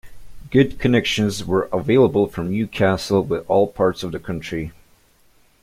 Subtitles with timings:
[0.49, 4.71] Good connections were available from Newcastle with all parts of the country.